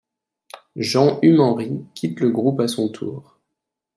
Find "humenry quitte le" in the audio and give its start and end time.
1.21-2.31